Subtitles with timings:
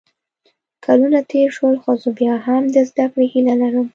[0.85, 3.87] کلونه تېر شول خو زه بیا هم د زده کړې هیله لرم